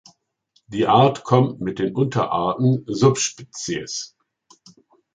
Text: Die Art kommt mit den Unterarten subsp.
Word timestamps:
Die 0.65 0.87
Art 0.87 1.23
kommt 1.23 1.61
mit 1.61 1.77
den 1.77 1.93
Unterarten 1.95 2.83
subsp. 2.87 3.45